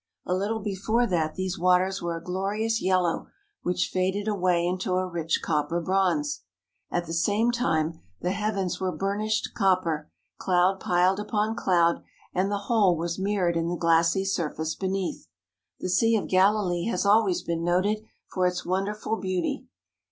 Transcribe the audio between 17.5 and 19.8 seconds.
noted for its wonderful beauty.